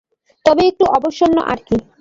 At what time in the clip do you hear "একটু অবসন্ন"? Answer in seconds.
0.67-1.37